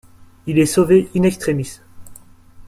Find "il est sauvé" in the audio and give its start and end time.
0.47-1.09